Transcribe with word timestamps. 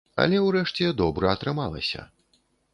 Але 0.21 0.39
ўрэшце 0.45 0.89
добра 1.03 1.31
атрымалася. 1.35 2.11